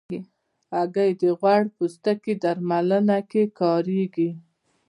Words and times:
هګۍ 0.75 1.11
د 1.21 1.23
غوړ 1.39 1.61
پوستکي 1.75 2.33
درملنه 2.43 3.17
کې 3.31 3.43
کارېږي. 3.59 4.29